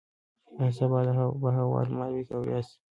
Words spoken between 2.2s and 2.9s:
که وریځ؟